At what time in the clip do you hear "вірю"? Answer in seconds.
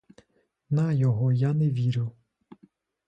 1.71-2.11